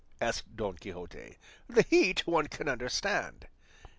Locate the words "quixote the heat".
0.77-2.25